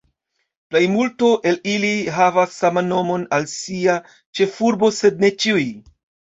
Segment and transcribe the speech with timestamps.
[0.69, 4.01] Plejmulto el ili havas saman nomon al sia
[4.41, 5.67] ĉefurbo, sed ne ĉiuj.